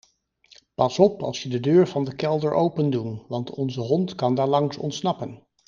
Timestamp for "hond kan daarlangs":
3.81-4.77